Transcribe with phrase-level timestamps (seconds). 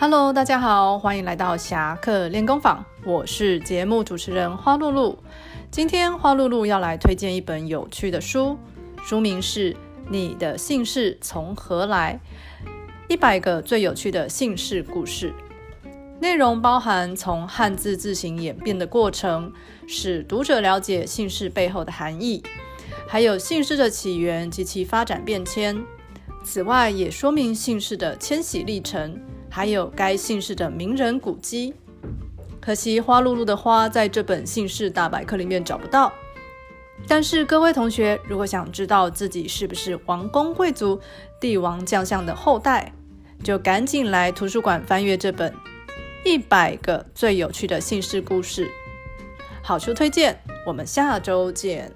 [0.00, 5.18] Hello，大家好，欢迎来到侠客练功坊，我是节目主持人花露露。
[5.72, 8.56] 今天花露露要来推荐一本有趣的书，
[9.02, 9.72] 书名是
[10.08, 12.20] 《你的姓氏从何来？
[13.08, 15.34] 一百个最有趣的姓氏故事》。
[16.20, 19.52] 内容包含从汉字字形演变的过程，
[19.88, 22.40] 使读者了解姓氏背后的含义，
[23.08, 25.76] 还有姓氏的起源及其发展变迁。
[26.44, 29.20] 此外，也说明姓氏的迁徙历程。
[29.50, 31.74] 还有该姓氏的名人古迹，
[32.60, 36.12] 可惜花露露的花在这本姓氏大百科里面找不到。
[37.06, 41.00] 但是各位同学，如果想知道自己是不是王公贵族、
[41.40, 42.92] 帝王将相的后代，
[43.42, 45.52] 就赶紧来图书馆翻阅这本
[46.24, 48.66] 《一百个最有趣的姓氏故事》。
[49.62, 51.92] 好书推荐，我们下周见。